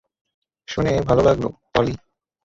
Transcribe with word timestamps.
শুনে 0.67 0.93
ভালো 1.07 1.21
লাগল, 1.21 1.45
পলি। 1.73 1.93